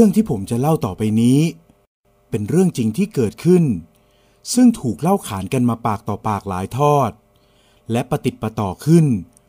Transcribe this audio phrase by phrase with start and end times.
[0.00, 1.40] รื่องที่ผมจะเล่าต่อไปนี้
[2.30, 3.64] เป็นเรื่องจริงที่เกิดขึ้น
[4.54, 7.10] ซึ่งถูกเล่าขานกันมาปากต่อปากหลายทอด
[7.92, 9.06] และประติดประต่อขึ้น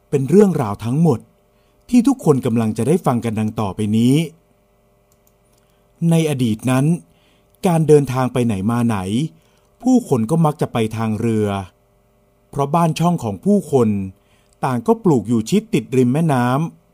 [0.09, 1.19] เป็นเรื่องราวทั้งหมด
[1.89, 4.15] ที่ทุกคนกำลังจะได้ฟังกันดังต่อไปนี้
[6.09, 6.85] ในอดีตนั้น
[7.67, 8.97] การเดินทางไปไหนมาไหน
[9.83, 11.47] ผู้คนก็มักจะไปทางเรือ
[12.49, 13.89] เพราะบ้านช่องของผู้คน
[14.66, 16.45] ต่างก็ปลูกอยู่ชิดติดริมแม่น้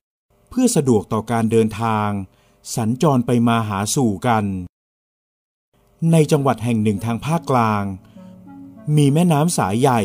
[0.01, 2.09] ำเพื่อสะดวกต่อการเดินทาง
[2.75, 4.45] สัญจรไปมาหาสู่กัน
[6.11, 7.83] ในจังหวัดแห่งหนึ่งทางภาคกลาง
[8.95, 10.01] มีแม่น้ำสายใหญ่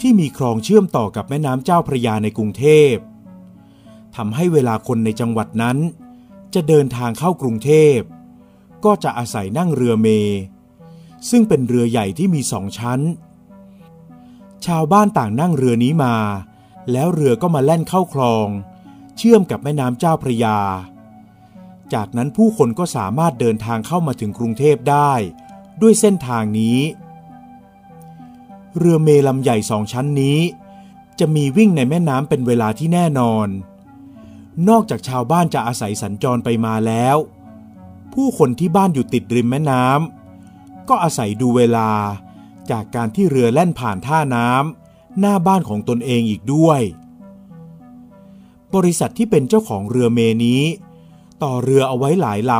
[0.00, 2.94] ที่มีคลองเชื่อมต่อกับแม่น้ำเจ้าพระยาในกรุงเทพ
[4.16, 5.78] ทำให้เวลาคนในจังหวัดนั้น
[6.54, 7.98] จะเดินทางเข้ากรุงเทพ
[8.84, 10.08] ก็จะอาศัยนั่งเรือเม
[11.30, 13.00] ซึ่งเป็นเรือใหญ่ที่มีสองชั้น
[14.66, 16.16] ชาวบ้านต่างนั่งเรือนี้มา
[16.92, 18.48] แล้วเรือก็มาแล่นเข้าคลอง
[19.16, 20.58] เชื่อมกับแม่น้ำเจ้าพระยา
[21.94, 25.12] จากนั้นผู้คนก็สามารถเดินทางเข้ามาถึงกรุงเทพได้
[25.82, 26.78] ด้วยเส้นทางนี้
[28.76, 30.38] เรือเมลำใหญ่สองชั้นนี้
[31.18, 33.48] จะมีวิ่งในแม่น้ำเป็นเวลาที่แน่นอน
[34.68, 37.16] นอกจากชาวบ้านจะอาศัยสัญจรไปมาแล้ว
[38.14, 41.90] ผู้คนที่บ้านอยู่ติดริมแม่น้ำก็อาศัยดูเวลา
[42.70, 46.80] จากการที่เรือแล่นผ่านท่าน้ำหน้าบ้านของตนเองอีกด้วย
[48.74, 50.62] บริษัทที่เป็นเจ้าของเรือเมนี้
[51.42, 52.52] ต่อเรือเอาไว้หลายล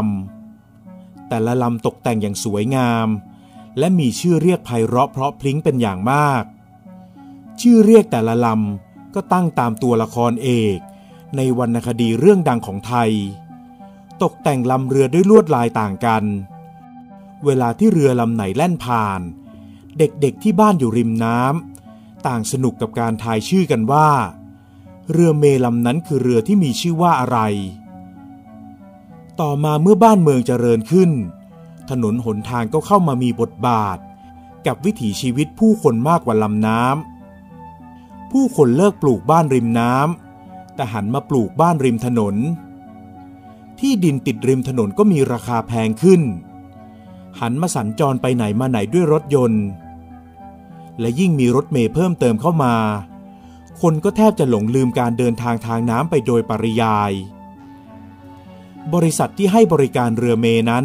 [0.60, 3.08] ำ แต่ละลำตกแต่งอย่างสวยงาม
[3.78, 6.44] และมีชื่อเรียกไพเราะเพราะพลิ้งเป็นอย่างมาก
[7.60, 10.78] ชื่อเรียกแต่ละลำก็ตั้งตามตัวละครเอก
[11.36, 13.10] ในวรรณคดีเรื่องดังของไทย
[14.22, 16.24] ตกแต่งลำเรือด้วยลวดลายต่างกัน
[17.44, 19.20] เวลาที่เรือลำไหนแล่นผ่าน
[19.98, 24.08] เด็กๆที่บ้านอยู่ริมน้ำต่างสนุกกับการทายชื่อกันว่า
[25.12, 27.38] เรือเมลำนั้นคือเรือที่มีชื่อว่าอะไร
[29.42, 31.10] ต่อมาเมื่อบ้านเมืองเจริญขึ้น
[31.90, 33.98] ถนนหนทางก็เข้ามามีบทบาท
[34.66, 42.36] กับวิถีชีวิตผู้คนมากกว่าลำน้ำผู้คนเลิกปลูกบ้านริมน้ำแต่หันมาปลูกบ้านริมถนน
[43.78, 46.20] ที่ดินติดริมถนนก็มีราคาแพงขึ้น
[47.40, 49.64] หันมาสัญจรไปไหนมาไหนด้วยรถยนต์
[51.00, 52.74] และยิ่งมีรถเมล์เพิ่มเติมเข้ามา
[53.80, 57.12] คนก็แทบจะหลงลืมการเดินทางทางน้ำไปโดยปริยาย
[58.94, 60.84] บริษัทที่ให้บริการเรือเมนั้น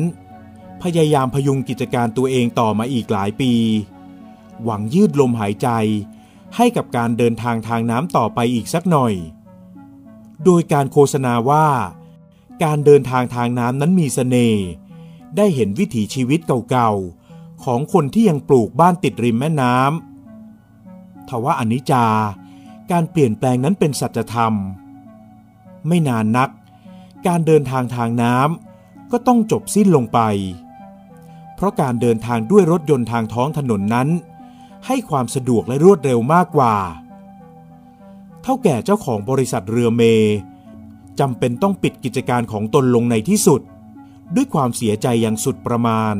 [0.84, 3.54] พยายามพยุงกิจการตัวเองต่อมาอีกหลายปี
[4.64, 5.70] หวังยืดลมหายใจ
[6.56, 9.14] ให้กับการเดินทางทางน้ำต่อไปอีกสักหน่อย
[10.44, 11.68] โดยการโฆษณาว่า
[12.64, 14.66] การเดินทางทางน้ำนั้นมีสเสน่ห์
[15.38, 22.08] ได้เห็นวิถีชีวิตเก่าๆ ของคนที่ยังปลูกบ้านติดริมแม่น้ำทว่าอนิจจา
[22.92, 24.54] การเปลี่ยนแปลงนั้นเป็นสัจธรรม
[25.88, 26.50] ไม่นานนัก
[27.28, 30.20] การเดินทางทางน้ำก็ต้องจบสิ้นลงไป
[31.56, 34.08] เพราะการเดินทางด้วยรถยนต์ทางท้องถนนนั้น
[34.86, 36.76] ให้ความสะดวกและรวดเร็วมากกว่า
[38.42, 40.04] เท่าแก่เจ้าของบริษัทเรือเม
[41.20, 43.62] จำเป็นต้องปิดกิจการของตนลงในที่สุด
[44.36, 46.16] ด้วยความเสียใจอย่างสุดประมาณ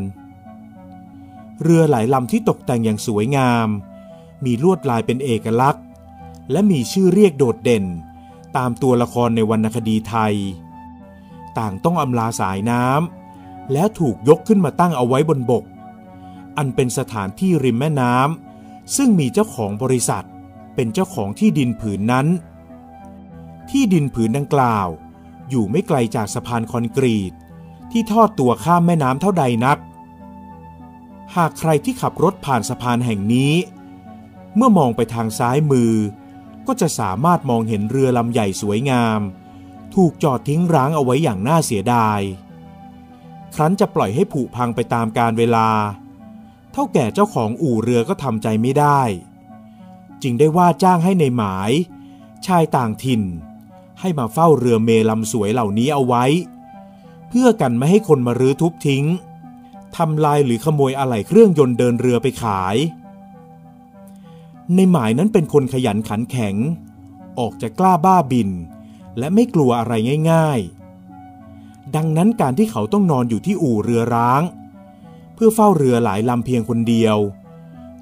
[1.62, 3.68] เรือหลายลำที่ตกแต่งอย่างสวยงาม
[4.46, 5.84] มีลวดลายเป็นเอกลักษณ์
[6.52, 7.86] และมีชื่อเรียกโดดเด่น
[8.58, 10.36] ตามตัวละครในวรรณคดีไทย
[11.58, 15.64] ต่างต้องอำลาสายน้ำแล้วถูกยกขึ้นมาตั้งเอาไว้บนบก
[16.58, 20.26] อันเป็นสถานที่ริมแม่น้ำซึ่งมีเจ้าของบริษัท
[20.76, 22.28] เป็นเจ้าของที่ดินผืนนั้น
[23.70, 24.88] ที่ดินผืนดังกล่าว
[25.50, 27.34] อยู่ไม่ไกลจากสะพานคอนกรีต
[27.92, 29.78] ที่ทอดตัวข้ามแม่น้ำเท่าใดนัก
[31.36, 33.54] หากใครที่ขับรถผ่านสะพานแห่งนี้
[34.56, 35.94] เมื่อมองไปทางซ้ายมือ
[36.68, 39.22] ก็จะสามารถมองเห็นเรือลำใหญ่สวยงาม
[39.96, 42.20] ถูกจอดทิ้งร้างเอาไว้อย่างน่าเสียดาย
[43.56, 45.70] ครั้นจะปล่อยให้ผุพังไปตามกาลเวลา
[46.72, 49.02] เท่าแก่เจ้าของอู่เรือก็ทำใจไม่ได้
[50.22, 51.72] จึงได้ว่าจ้างให้ในหมาย
[52.48, 53.24] ชายต่างถิ่น
[54.00, 56.26] ให้มาเฝ้าเรือเมลำสวยเหล่านี้เอาไว้
[57.30, 59.06] เพื่อกันไม่ให้คนมารื้อทุบทิ้ง
[59.98, 62.76] ทำลายหรือขโมยอะไหล่เครื่องยนต์เดินเรือไปขาย
[64.76, 66.56] ในหมายนั้นเป็นคนขยันขันแข็ง
[67.40, 68.50] ออกจะกล้าบ้าบิน
[69.18, 69.94] และไม่กลัวอะไร
[70.32, 70.60] ง่าย
[71.28, 74.42] ๆ ดังนั้นการที่เขาต้องนอนอยู่ที่อู่เรือร้าง
[75.34, 77.18] เพื่อเฝ้าเรือหลายลำเพียงคนเดียว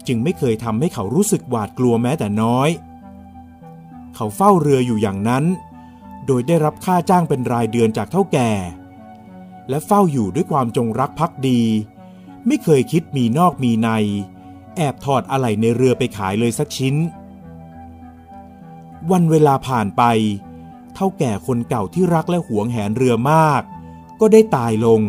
[0.08, 2.70] จึงไม่เคยทำให้เขารู้สึกหวาดกลัวแม้แต่น้อย
[4.16, 5.44] เขาเฝ้าเรืออยู่อย่างนั้น
[6.26, 8.52] โดยได้รับค่าจ้างเป็นรายเดือนจากเท่าแก่
[9.70, 11.62] และเฝ้าอยู่ด้วยความจงรักภักดี
[12.48, 13.90] ไม่เคยคิดมีนอกมีใน
[14.76, 16.96] แอบถอดอะไหล่ในเรือไปขายเลยสักชิ้น
[19.12, 20.04] วันเวลาผ่านไป
[20.96, 23.62] เท่าแก่คนเก่าที่รักและหวงแหนเรือมาก
[24.20, 25.02] ก็ได้ตายลง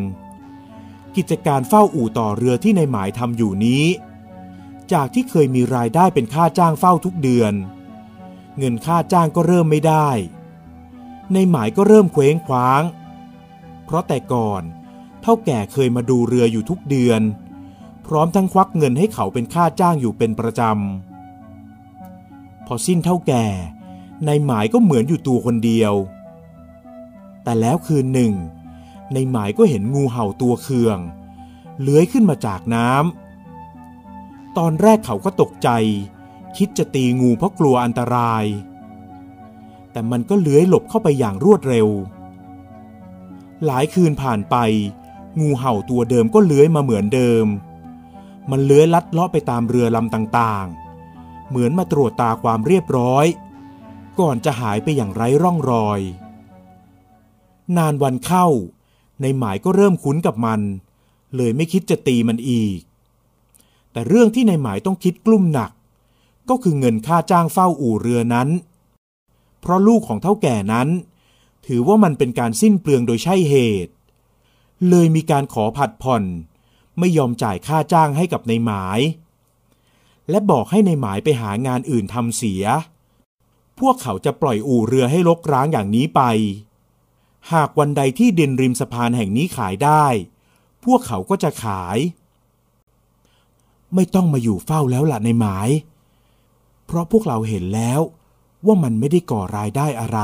[1.16, 3.84] กิจการเฝ้าอู่ต่อเรือที่ในหมายทำอยู่นี้
[4.92, 7.54] จากที่เคยมีรายได้เป็นค่าจ้างเฝ้าทุกเดือน
[8.58, 10.08] เงินค่าจ้างก็เริ่มไม่ได้
[11.32, 12.82] ในหมายก็เริ่มเคว้งคว้าง
[13.84, 14.62] เพราะแต่ก่อน
[15.22, 17.22] เท่าแก่เคยมาดูเรืออยู่ทุกเดือน
[18.06, 23.46] พร้อมทั้งควักเงินให้เขาเป็นค่าจ้างอยู่เป็นประจำพอสิ้นเท่าแก่
[24.24, 25.94] ในหมายก็เหมือนอยู่ตัวคนเดียว
[27.42, 28.32] แต่แล้วคืนหนึ่ง
[29.12, 30.98] ในหมายก็เห็นงูเห่าตัวเคือง
[31.80, 35.68] เลื้อยขึ้นมาจากน้ำตอนแรกเขาก็ตกใจ
[36.56, 38.44] คิดจะตีงูเพราะกลัวอันตราย
[39.92, 41.88] แต่มันก็เลื้อยหลบเข้าไปอย่างรวดเร็ว
[43.66, 44.56] หลายคืนผ่านไป
[45.40, 47.46] งูเห่าตัวเดิมก็เลื้อยมาเหมือนเดิม
[48.50, 53.26] มันเลื้อยลัดเลาะไปตามเรือลำต่างๆ เหมือนมาตรวจตาความเรียบร้อย
[54.20, 56.00] ก่อนจะหายไปอย่างไร้ร่องรอย
[57.76, 58.46] นานวันเข้า
[59.20, 60.60] ในหมายก็เริ่มคุ้นกับมัน
[61.36, 62.80] เลยไม่คิดจะตีมันอีก
[63.92, 65.70] แต่เรื่องที่ในหมายต้องคิดกลุ้มหนัก
[66.48, 68.48] ก็คือเงินค่าจ้างเฝ้าอู่เรือนั้น
[69.60, 70.88] เพราะลูกของเท่าแก่นั้น
[71.66, 73.54] ถือว่ามันเป็นการสิ้นเปลืองโดยใช่เห
[73.86, 73.92] ตุ
[74.88, 76.24] เลยมีการขอผัดผ่อน
[76.98, 79.00] ไม่ยอมจ่ายค่าจ้างให้กับในหมาย
[80.30, 82.64] และบอกให้ในหมายไปหางานอื่นทำเสีย
[83.80, 86.22] พวกเขาจะปล่อยอู่เรือให้รกร้างอย่างนี้ไป
[87.52, 90.04] หากวันใดที่ดินริมสะพานแห่งนี้ขายได้
[90.84, 91.98] พวกเขาก็จะขาย
[93.94, 95.68] ไม่ต้องมาอยู่เฝ้าแล้วล่ะในหมาย
[96.86, 98.00] เพราะพวกเราเห็นแล้ว
[98.66, 100.18] ว่ามันไม่ได้ก่อรายได้อะไร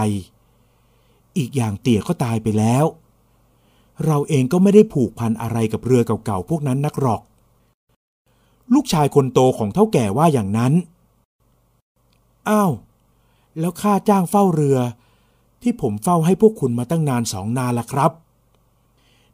[1.37, 2.84] อีกอย่างเตี่ยก็ตายไปแล้ว
[4.06, 7.22] เราเองก็ไม่ได้ผูกพันอะไรกับเรือเก่าๆพวกนั้นนักหรอก
[8.75, 10.72] ลูกชายคนโตของเท่าแก่ว่าอย่างนั้น
[12.49, 12.72] อ้าว
[13.58, 14.78] แล้วค่าจ้างเฝ้าเรือ
[15.62, 18.12] ที่ผมเฝ้าให้พวกคุณมาตั้งนานสองนานละครับ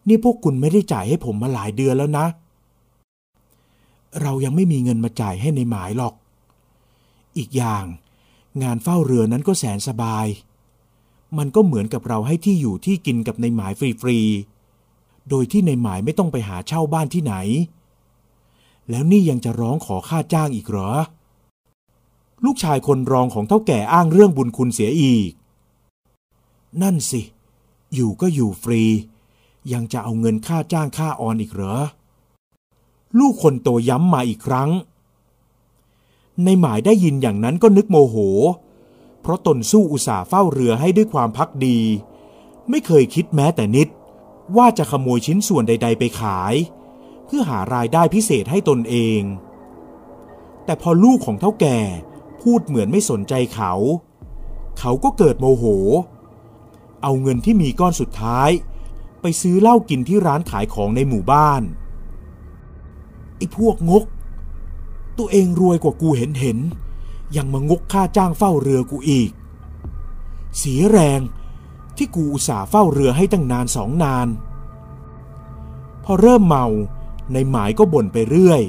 [0.09, 2.26] นี่พวกคุณไม่ได้จ่ายให้ผมมาหลายเดือนแล้วนะ
[4.23, 6.15] เรายังไม่มีเงินมาจ่ายให้ในหมายหรอก
[7.38, 7.85] อีกอย่าง
[8.62, 10.26] งานเฝ้าเรือนั้นก็แสนสบาย
[11.38, 17.35] มันก็เหมือนกับเราให้ที่อยู่ที่กินกับในหมายฟรีๆ โดยที่ในหมายไม่ต้องไปหาเช่าบ้านที่ไหน
[18.91, 20.91] แล้วนี่ยังจะร้องขอค่าจ้างอีกเหรอ
[22.44, 25.31] ลูกชายคนรองของเท่าแก่อ้างเรื่องบุญคุณเสียอีก
[26.82, 27.23] นั่นสิ
[27.94, 28.82] อยู่ก็อยู่ฟรี
[29.73, 31.76] ยังจะเอาเงินค่าจ้างค่าออนอีกเหรอ
[33.19, 34.70] ลูกคนโตย้ำมาอีกครั้ง
[36.44, 38.17] ในหมายได้ยินอย่างนั้นก็นึกโมโห
[39.20, 41.79] เพราะตนสู้อุตสาห์เฝ้าเรือให้ด้วยความพักดี
[42.70, 43.88] ไม่เคยคิดแม้แต่นิด
[44.56, 46.55] ว่าจะขโมยชิ้นส่วนใด ๆ ไปขาย
[47.26, 49.20] เพื่อหารายได้พิเศษให้ตนเอง
[50.64, 51.79] แต่พอลูกของเท่าแก่
[52.43, 53.73] พูดเหมือนไม่สนใจเขา
[54.79, 55.64] เขาก็เกิดโมโห
[57.02, 58.50] เอาเงินที่มีก้อนสุดท้าย
[59.20, 61.62] ไปซื้อเหล้ากินที่ร้านขายของในหมู่บ้าน
[63.37, 64.05] ไอ้พวกงก
[65.19, 66.58] ตัวเองรวยกว่ากูเห็นเห็น
[67.37, 69.31] ยังมางกค่าจ้างเฝ้าเรือกูอีก
[70.58, 71.20] เสียแรง
[71.96, 74.29] ที่กูอุตส่าห์เฝ้าเรือให้ตั้งนานสองนาน
[76.05, 76.67] พอเริ่มเมา
[77.32, 78.63] ในหมายก็บ่นไปเรื่อย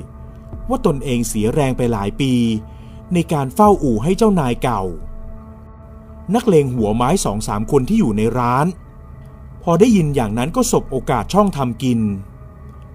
[0.70, 2.34] ว่าตนเองเสียแรงไปหลายปี
[3.14, 4.82] ในการเฝ้าอู่ให้เจ้านายเก่า
[6.36, 8.66] นักเลงหัวไม้สองสามคนที่อยู่ในร้าน
[9.64, 12.00] พอได้ยินอย่างนั้นก็สบโอกาสช่องทำกิน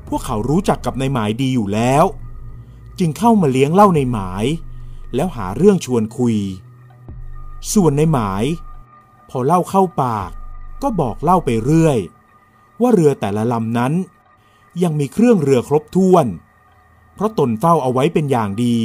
[0.08, 2.04] พวกเขารู้จักกับในหมายดีอยู่แล้ว
[2.98, 4.44] จึงเข้ามาเลี้ยงเล้าในหมาย
[5.14, 6.36] แล้วหาเรื่องชวนคุย
[7.72, 8.44] ส่วนในหมาย
[9.30, 10.30] พอเล่าเข้าปาก
[10.82, 11.98] ก็บอกเล่าไปเรื่อย
[12.80, 13.92] ว่าเรือแต่ละลำนั้น
[14.82, 16.26] ยังมีเครื่องเรือครบถ้วน
[17.14, 18.78] เพราะตนเฝ้าเอาไว้เป็นอย่างดี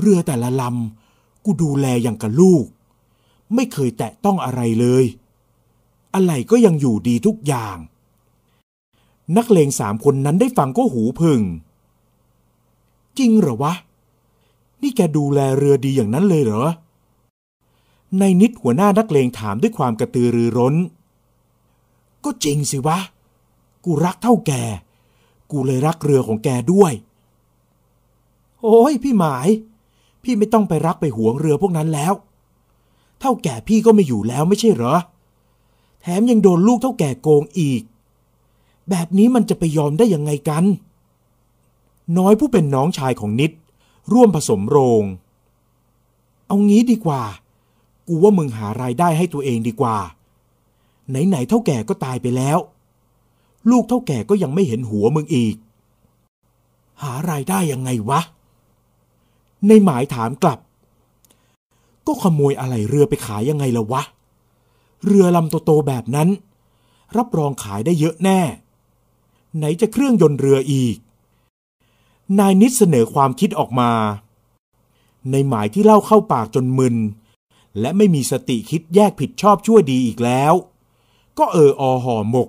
[0.00, 2.64] เรือแต่ละลำกูดูแลอย่างกับลูก
[3.54, 5.04] ไม่เคยแตะต้องอะไรเลย
[6.14, 7.76] อะไรก็ยังอยู่ดีทุกอย่าง
[9.36, 11.40] นักเลงสามคนนั้นได้ฟังก็หูพึ่ง
[13.18, 13.74] จริงเหรอวะ
[14.82, 16.64] นี่แกดูแลเรือดีอย่างนั้นเลยเหรอ
[18.18, 20.74] ในนิดหัวหน้านักเลงถามด้วยความกระตือรือร้น
[22.24, 22.98] ก็จริงสิวะ
[23.84, 24.52] กูรักเท่าแก
[25.50, 26.92] กูเลยรักเรือของแกด้วย
[28.62, 29.48] โอ้ยพี่หมาย
[30.22, 32.12] พี่ไม่ต้องไปรักไปหวงเรือพวกนั้นแล้ว
[33.20, 34.94] เท่าแก่พี่ก็ไม่อยู่แล้วไม่ใช่เหรอ
[36.00, 37.82] แถมยังโดนลูกเท่าแก่โกงอีก
[38.90, 40.64] แบบนี้มันจะไปยอมได้ยังไงกัน
[42.18, 43.52] น้อยผู้เป็นน้องชายของนิด
[44.12, 45.04] ร่วมผสมโรง
[46.46, 47.22] เอางี้ดีกว่า
[48.08, 49.96] กูว่ามึงหารายได้ให้ตัวเองดีกว่า
[51.08, 52.58] ไหนๆเท่าแก่ก็ตายไปแล้ว
[53.70, 55.56] ลูกเท่าแก่ก็ยังไม่เห็นหัวมึงอีก
[57.02, 58.20] หารายได้ยังไงวะ
[59.66, 60.58] ในหมายถามกลับ
[62.06, 64.02] ก็ขโมยอะไรเรือไปขายยังไงละวะ
[65.04, 66.28] เรือลำโตๆแบบนั้น
[67.16, 68.40] รับรองขายได้เยอะแน่
[69.56, 70.96] ไหนจะเครื่องยนต์เรืออีก
[72.38, 73.92] นายนิดเสนอความคิดออกมา
[75.30, 76.96] ในหมายที่เล่าเข้าปากจนมึน
[77.80, 80.52] และไม่มีสติคิดแยกผิดชอบชั่วดีอีกแล้ว
[81.38, 82.48] ก็เอออห่อหมก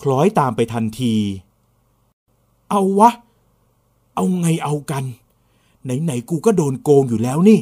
[0.00, 1.14] คล้อยตามไปทันที
[2.70, 3.10] เอาวะ
[4.14, 5.04] เอาไงเอากัน
[6.04, 7.60] ไหนๆกูก็โดนโกงอยู่แล้วนี่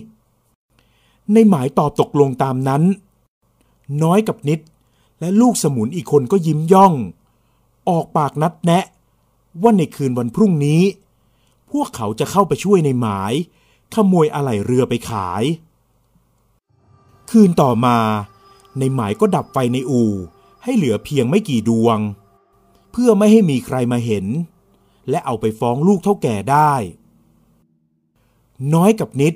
[1.33, 2.83] ในหมายตอบตกลงตามนั้น
[4.03, 4.61] น้อยกับนิด
[5.21, 6.93] และลูกสมุนอีกคนก็ยิ้มย่อง
[7.89, 8.85] ออกปากนัดแนะ
[9.63, 10.83] ว่าในคืนวันพรุ่งนี้
[11.71, 13.33] พวกเขาจะเข้าไปช่วยในหมาย
[13.95, 15.45] ขโมยอะไหล่เรือไปขาย
[17.31, 17.99] คืนต่อมา
[18.79, 20.13] ในหมายก็ดับไฟในอู่
[20.63, 21.99] ให้เหลือเพียงไม่กี่ดวง
[22.93, 24.27] เพื่อไม่ให้มีใครมาเห็น
[25.11, 26.73] และเอาไปฟ้องลูกเท่าแก่ได้
[28.75, 29.35] น้อยกับนิด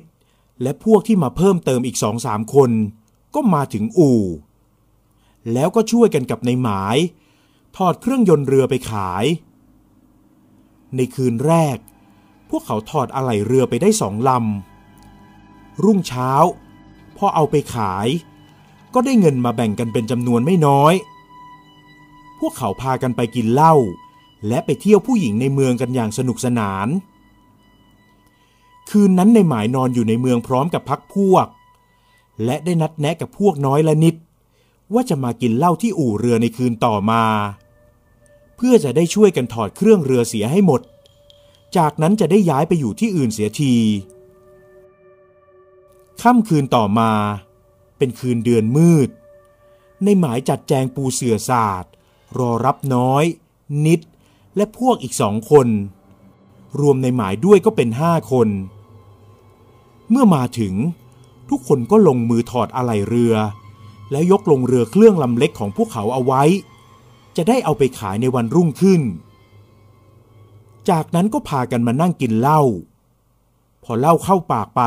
[0.63, 2.71] และพวกที่มาเพิ่มเติมอีกสองสามคน
[3.35, 4.23] ก็มาถึงอู่
[5.53, 6.97] แล้วก็ช่วยกันกับในหมาย
[7.77, 9.25] ถอดเครื่องยนต์เรือไปขาย
[10.97, 11.79] ในคืนแรก
[12.51, 16.31] พวกเขาถอดอะไหล่เรือไปได้สองลำ รุ่งเช้า
[17.17, 18.09] พอเอาไปขาย
[18.95, 20.95] ก็ได้เงินมาแบ่งกันเป็นจำนวนไม่น้อย
[22.39, 23.75] พวกเขาพากันไปกินเหล้า
[24.49, 26.89] และไปเที่ยวผู้หญิงในเมืองกันอย่างสนุกสนาน
[28.91, 31.47] คืนนั้นในหมายนอนอยู่ในเมืองพร้อมกับพักพวก
[32.45, 34.15] และได้นัดแนะกับพวกน้อยละนิด
[34.95, 37.25] ว่าจะมากินเหล้าที่อู่เรือในคืนต่อมา
[38.57, 40.81] เพื่อจะได้ช่วยกันถอดเครื่องเรือเสียให้หมด
[41.77, 43.75] จากนั้นจะได้ย้ายไปอยู่ที่อื่นเสียที
[46.23, 47.11] ค่ำคืนต่อมา
[47.99, 49.09] เป็นคืนเดือนมืด
[50.05, 51.93] ในหมายจัดแจงปูเสือศาสตร์
[52.39, 53.25] รอรับน้อย
[53.87, 54.01] นิด
[54.57, 55.69] และพวกอีกสองคน
[56.81, 58.49] รวมในหมายด้วยก็เป็นห้าคน
[60.11, 60.75] เมื่อมาถึง
[61.51, 63.35] ทุกคนก็ลงมือถอดอะไหล่เรือ
[64.11, 66.43] แล้วยกลงเรือเครื่องลำเล็กของพวกเขาเอาไว้
[67.37, 69.03] จะได้เอาไปขายในวันรุ่งขึ้น
[70.91, 72.61] จากนั้นก็พากันมานั่งกินเหล้า
[73.85, 74.83] พอเหล้าเข้าปากไป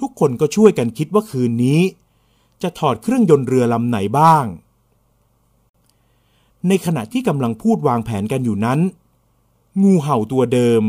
[0.00, 1.80] ทุกคนก็ช่วยกันคิดว่าคืนนี้
[2.62, 4.44] จะถอดเครื่องยนต์เรือลำไหนบ้าง
[6.68, 8.80] ในขณะที่กำลังพูดวางแผนกันอยู่นั้น
[9.82, 10.82] งูเห่าตัวเดิม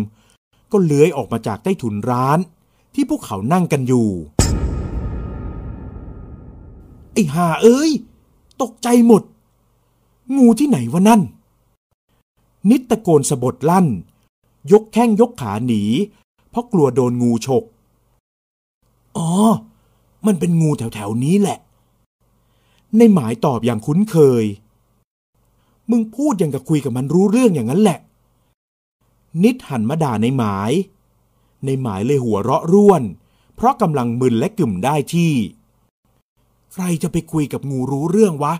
[0.71, 2.39] ก็เลื้อยออกมาจากใต้ถุนร้าน
[2.93, 4.07] ที่พวกเขานั่งกันอยู่
[7.13, 7.91] ไอ้ห่าเอ้ย
[8.61, 9.23] ตกใจหมด
[10.37, 11.21] งูที่ไหนวะนั่น
[12.69, 13.87] นิดตะโกนสะบดลั่น
[14.71, 15.83] ยกแข้งยกขาหนี
[16.49, 17.63] เพราะกลัวโดนงูฉก
[19.17, 19.29] อ๋อ
[20.25, 21.57] มันเป็นงูแถวๆนี้แหละ
[22.97, 24.45] ในหมายตอบอย่างคุ้นเคย
[25.89, 27.99] มึงพูดอย่างกับคุยกับมันรู้เรื่องอย่างนั้นแหละ
[29.43, 30.71] นิดหันมาด่าในหมาย
[31.65, 33.03] ในหมายเลยหัวเราะร่วน
[33.55, 35.33] เพราะกำลังมึนและกึ่มได้ที่
[36.73, 38.53] ใครจะไปคุยกับงูรู้เรื่องวะ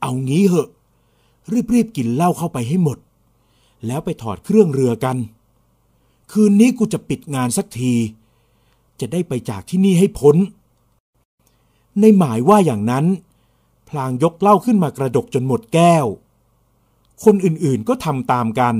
[0.00, 0.68] เอางี้เหอะ
[1.72, 2.98] รีบๆกินเหล้าเข้าไปให้หมด
[3.86, 5.16] แล้วไปถอดเครื่องเรือกัน
[6.32, 7.92] คืนนี้กูจะปิดงานสักที
[9.00, 10.36] จะได้ไปจากที่นี่ให้พ้น
[12.00, 13.04] ในหมายว่าอย่างนั้น
[13.88, 16.06] พลางยกเหล้าขึ้นมากระดกจนหมดแก้ว
[17.24, 18.76] คนอื่นๆก็ทำตามกัน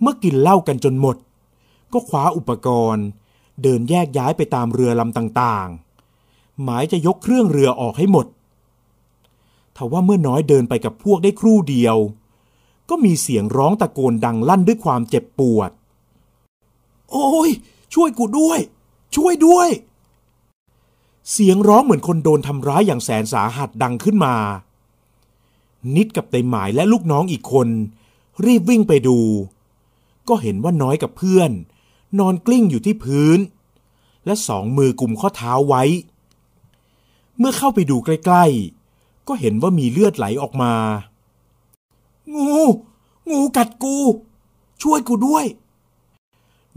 [0.00, 1.16] เมื่อกินเหล้ากันจนหมด
[1.92, 3.06] ก็คว้าอุปกรณ์
[3.62, 8.26] เดินแยกย้ายไปตามเรือลำต่างๆ หมายจะยกเครื่องเรือออกให้หมด
[9.76, 11.96] ทว่าเมื่อน้อยเดินไปกับพวกได้ครู่เดียว
[12.88, 15.70] ก็มีเสียงร้องตะโกนดังลั่นด้วยความเจ็บปวด
[17.10, 17.50] โอ้ย
[17.94, 18.58] ช่วยกูด้วย
[19.16, 19.68] ช่วยด้วย
[21.32, 24.34] เสียงร้องเหมือนคนโดนทำร้ายอย่างแสนสาหัสดังขึ้นมา
[25.96, 27.68] นิดกับไตหมายและลูกน้องอีกคน
[28.44, 29.18] รีบวิ่งไปดู
[30.28, 31.50] ก็เห็นว่าน้อยกับเพื่อน
[32.18, 33.38] นอนกลิ้งอยู่ที่พื้น
[34.24, 35.82] และสองมือกุมข้อเท้าไว้
[37.38, 38.44] เมื่อเข้าไปดูใกล้
[38.86, 40.74] ๆ ก็เห็นว่ามีเลือดไหลออกมา
[42.34, 42.58] งู
[43.30, 43.98] งูกัดกู
[44.82, 45.46] ช่วยกูด้วย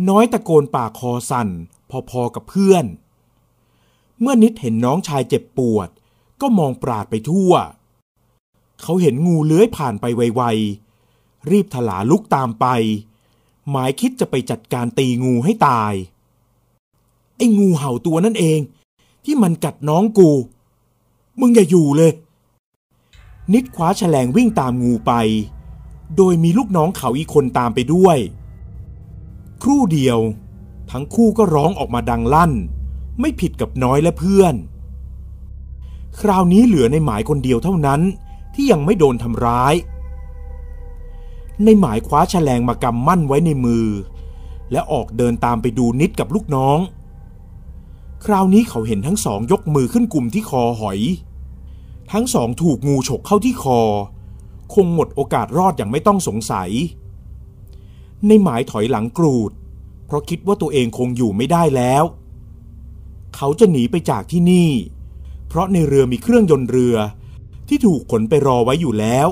[0.10, 1.50] น้อยตะโกนปากคอสั่น
[2.10, 2.86] พอๆกับเพื่อน
[4.20, 5.90] เมื่อนิดเห็นน้องชายเจ็บปวด
[6.42, 7.54] ก็มองปราดไปทั่ว
[8.82, 12.66] เขาเห็นงูเลื้อยผ่านไปไวๆรีบถลาลุกตามไป
[13.70, 15.94] หมายคิดจะไปจัดการตีงูให้ตาย
[17.38, 18.60] ไอ้งูเห่าตัวนั่นเอง
[19.26, 20.32] ที่มันกัดน้องกู
[21.40, 22.12] มึงอย่าอยู่เลย
[23.54, 25.12] นิดคว้าแฉลงวิ่งตามงูไป
[26.18, 28.18] โดยมีลูกน้องเขาอีกคนตามไปด้วย
[29.62, 30.20] ครู่เดียว
[30.92, 32.52] ทั้งคู่ก็ร้องออกมาดังลั่น
[33.20, 34.56] ไม่ผิดกับน้อยและเพื่อน
[36.20, 38.02] คราวนี้เหลือในหมายคนเดียวเท่านั้น
[38.54, 39.74] ที่ยังไม่โดนทำร้าย
[41.66, 43.88] ในหมายคว้าแฉลงมากำมั่นไว้ในมือ
[44.72, 46.80] และออกเดินตามไปดูนิดกับลูกน้อง
[48.26, 51.00] คราวนี้เขาเห็นทั้งสองยกมือขึ้นกลุ่มที่คอหอย
[52.12, 53.82] ทั้งสองถูกงูฉกเข้าที่คอ
[54.74, 56.70] คงหมดโอกาสรอดอย่างไม่ต้องสงสัย
[58.28, 59.52] ในหมายถอยหลังกรูด
[60.06, 62.04] เพราะคิดว่าตัวเองคงอยู่ไม่ได้แล้ว
[63.36, 64.70] เขาจะหนีไปจากที่นี่
[65.48, 66.96] เพราะในเรือมีเครื่องยนต์เรือ
[67.68, 69.28] ที่ถูกขนไปรอไว้อยู่แล้ว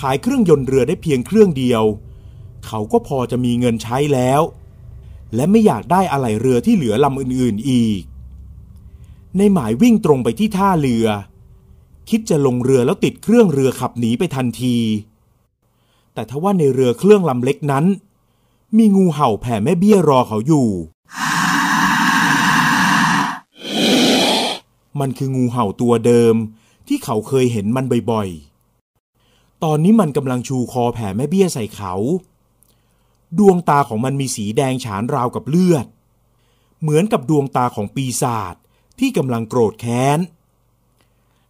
[0.00, 1.82] ขายเครื่องยนต์เรือได้เพียงเครื่องเดียว
[2.66, 4.40] เขาก็พอจะมีเงินใช้แล้ว
[5.34, 8.02] และไม่อยากได้อะไรเรือที่เหลือลำอื่นๆอีก
[9.36, 11.06] ในหมายวิ่งตรงไปที่ท่าเรือ
[12.08, 14.76] คิดจะลงเรือแล้วติดเครื่องเรือขับหนีไปทันที
[16.14, 17.84] แต่ทว่าในเรือเครื่องลำเล็กนั้น
[18.76, 20.68] มีงูเห่าแผ่แม่เบี้ยรอเขาอยู่
[25.00, 26.34] มันคืองูเห่าตัวเดิม
[26.88, 28.51] ที่เขาเคยเห็นมันบ่อยๆ
[29.64, 31.94] ตอนนี้มันกำลังชูคอแผ่แม่เบี้ยใส่เขา
[33.38, 35.86] ดวงตาของมันมีสีแดงฉานราวกับเลือด
[36.82, 38.54] เหมือนกับดวงตาของปีศาจ
[38.98, 40.18] ที่กำลังโกรธแค้น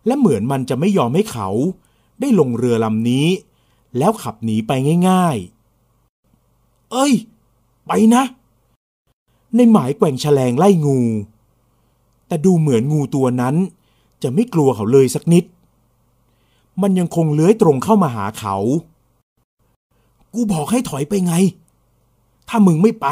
[0.07, 1.49] และเหมือนมันจะไม่ยอมให้เขา
[2.21, 3.26] ได้ลงเรือลำนี้
[3.99, 4.73] แล้วขับหนีไป
[5.09, 7.12] ง่ายๆ เอ้ย
[7.87, 8.23] ไปนะ
[9.54, 11.00] ในหมายแกว่งแฉลงไล่งู
[12.26, 13.57] แต่ดูเหมือนงูตัวนั้น
[14.23, 15.45] จะไม่กลัวเขาเลยสักนิด
[16.83, 18.57] มันยังคงเลื้อยตรงเข้ามาหาเขา
[20.35, 21.35] กูบอกให้ถอยไปไง
[22.49, 23.07] ถ้ามึงไม่ไป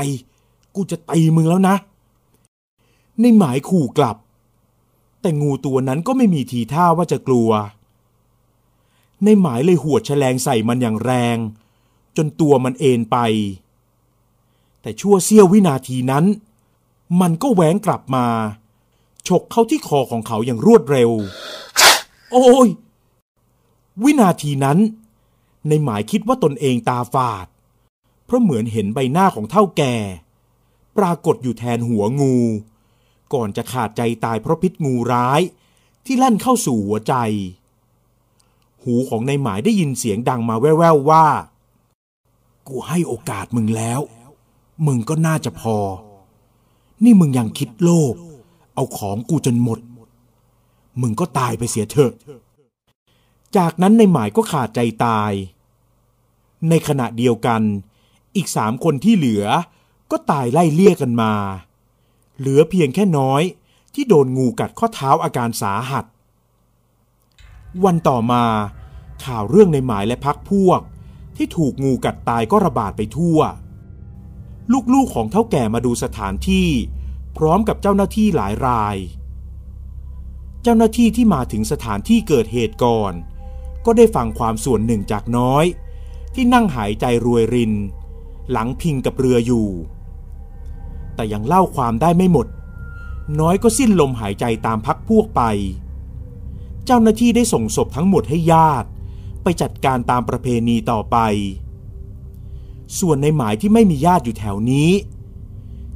[0.75, 1.76] กูจะตีมึงแล้วนะ
[3.21, 4.17] ในหมายขู่กลับ
[5.21, 7.50] แต่งูตัวนั้นก็ไม่มีทีท่าว่าจะกลัว
[9.25, 11.37] ในหมายเลยหัวแฉลงใส่มันอย่างแรง
[12.17, 13.19] จนตัวมันเอ็นไป
[14.83, 16.25] แต่ชั่วเสี้ยววินาทีนั้น
[17.21, 18.26] มันก็แหวงกลับมา
[19.28, 21.11] ฉกเข้าที่คอของเขาอย่างรวดเร็ว
[22.32, 22.69] โอ้ย
[24.04, 24.78] วินาทีนั้น
[25.69, 27.47] ในหมายคิดว่าตนเองตาฝาด
[28.25, 29.95] เพราะเหมือนเห็นใบหน้าของเท่าแก่
[30.97, 32.36] ปรากฏอยู่แทนหัวงู
[33.32, 35.41] ก่อนจะขาดใจตายเพราะพิษงูร้าย
[36.04, 37.15] ที่ลั่นเข้าสู่หัวใจ
[38.82, 41.26] หูของในหมายได้ยินเสียงดังมาแว่วๆว่า
[42.69, 44.00] กูให้โอกาสมึงแล้ว
[44.86, 45.76] มึงก็น่าจะพอ
[47.04, 48.15] นี่มึงยังคิดโลภ
[48.75, 49.78] เอาของกูจนหมด
[51.00, 52.13] มึงก็ตายไปเสียเถอะ
[53.56, 55.32] จากนั้นในหมายก็ขาดใจตาย
[56.69, 57.63] ในขณะเดียวกัน
[58.36, 59.45] อีกสามคนที่เหลือ
[60.10, 61.32] ก็ตายไล่เลี่ยกันมา
[62.39, 63.43] เหลือเพียงแค่น้อย
[63.95, 66.04] ที่โดนงูกัดข้อเท้าอาการสาหัส
[67.84, 68.45] วันต่อมา
[69.25, 70.80] ข่าวเรื่องในหมายและพักพวก
[71.36, 73.39] ที่ถูกงูกัดตายก็ระบาดไปทั่ว
[74.95, 76.69] ลูกๆของเท่าแก่มาดูสถานที่
[77.36, 78.97] พร้อมกับเจ้าหน้าที่หลายราย
[80.63, 83.13] เจ้าหน้าที่ที่มาถึงสถานที่เกิดเหตุก่อน
[83.86, 85.64] ก็ได้ฟังความส่วนหนึ่งจากน้อย
[86.34, 87.73] ที่นั่งหายใจรวยริน
[88.50, 89.69] หลังพิงกับเรืออยู่
[91.14, 92.47] แต่ยังเล่าความได้ไม่หมด
[93.40, 95.43] น้อยก็สิ้นลมหายใจตามพักพวกไป
[96.84, 98.88] เจ้าหน้าที่ได้ส่งศพทั้งหมดให้ญาติ
[99.43, 101.16] ไปจัดการตามประเพณีต่อไป
[102.99, 104.90] ส่วนในหมายที่ไม่มีญาติอยู่แถวนี้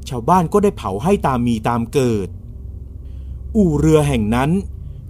[0.09, 2.29] ชาวบ้านก็ได้เผาให้ตามมีตามเกิด
[3.57, 4.51] อู่เรือแห่งนั้น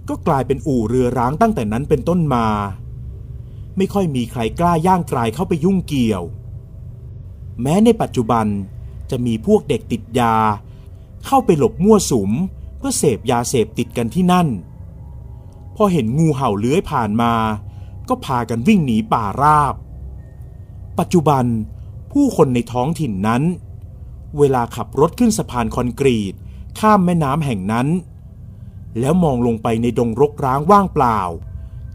[0.09, 2.47] ก็กลายเป็นอู่เรือร้างตั้งแต่นั้นเป็นต้นมา
[3.77, 6.23] ไม่ค่อยมีใครกล้าย่างกลายเข้าไปยุ่งเกี่ยว
[7.61, 8.45] แม้ในปัจจุบัน
[9.09, 10.35] จะมีพวกเด็กติดยา
[11.25, 12.31] เข้าไปหลบมั่วสุม
[12.77, 14.47] เพื่อเสพยาเสพติดกันที่นั่น
[15.75, 17.33] พอเห็นงูเห่าเลื้อยผ่านมา
[18.09, 19.75] ก็พากันวิ่งหนีป่าราบ
[20.99, 21.45] ปัจจุบัน
[22.11, 23.43] ผู้คนในท้องถิ่นนั้น
[24.37, 26.33] เวลาขับรถขึ้นสะพานคอนกรีต
[26.79, 27.87] ข้ามแม่น้ำแห่งนั้น
[28.99, 31.19] แล้วมองลงไปในดงรกร้างว่างเปล่า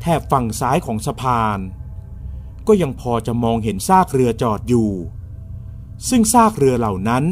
[0.00, 1.58] แทบฝั่งซ้ายของสะพาน
[2.66, 4.90] ก็ยังพอจะมองเห็นซากเรือจอดอยู่
[6.08, 7.24] ซึ่งซากเรือเหล่านั้น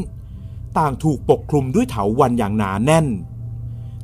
[0.78, 3.06] ต่างถูกปกคลุมด้วยเถาวันอย่างหนาแน่น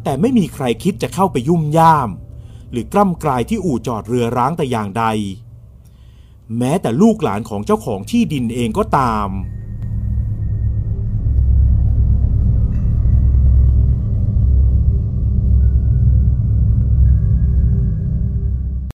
[0.02, 2.08] แต่ไม่มีใครคิดจะเข้าไปยุ่มย่าม
[2.70, 5.04] หรือกล้ำกลายที่อู่จอดเรือร้างแต่อย่างใด
[6.58, 9.28] แม้แต่ลูกหลานของเจ้าของที่ดินเองก็ตาม